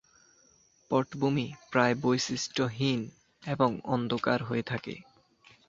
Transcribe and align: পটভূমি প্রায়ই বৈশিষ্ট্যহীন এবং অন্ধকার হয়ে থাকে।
পটভূমি 0.91 1.47
প্রায়ই 1.71 1.99
বৈশিষ্ট্যহীন 2.01 3.01
এবং 3.43 3.69
অন্ধকার 3.85 4.39
হয়ে 4.43 4.63
থাকে। 4.63 4.95